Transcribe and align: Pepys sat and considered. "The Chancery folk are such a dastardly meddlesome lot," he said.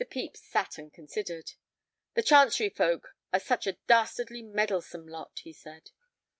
Pepys 0.01 0.39
sat 0.41 0.79
and 0.79 0.91
considered. 0.91 1.51
"The 2.15 2.23
Chancery 2.23 2.69
folk 2.71 3.09
are 3.31 3.39
such 3.39 3.67
a 3.67 3.77
dastardly 3.85 4.41
meddlesome 4.41 5.07
lot," 5.07 5.41
he 5.43 5.53
said. 5.53 5.91